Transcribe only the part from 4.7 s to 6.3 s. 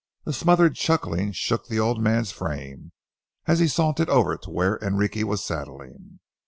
Enrique was saddling.